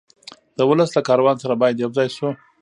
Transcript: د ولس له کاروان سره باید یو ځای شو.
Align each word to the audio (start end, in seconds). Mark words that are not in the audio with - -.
د 0.57 0.59
ولس 0.69 0.89
له 0.97 1.01
کاروان 1.07 1.35
سره 1.43 1.59
باید 1.61 1.81
یو 1.83 1.91
ځای 1.97 2.07
شو. 2.15 2.29